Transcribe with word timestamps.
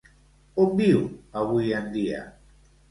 On 0.63 0.71
viu 0.79 1.03
avui 1.43 1.71
en 1.83 1.95
dia? 2.01 2.29